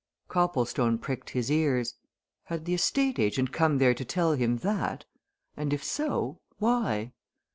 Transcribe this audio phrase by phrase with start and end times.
[0.29, 1.93] Copplestone pricked his ears.
[2.45, 5.05] Had the estate agent come there to tell him that?
[5.55, 7.11] And if so, why?